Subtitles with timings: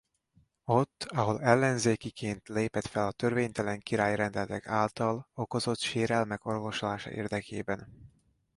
[0.65, 7.87] Ott ahol ellenzékiként lépett fel a törvénytelen királyi rendeletek által okozott sérelmek orvoslása érdekében.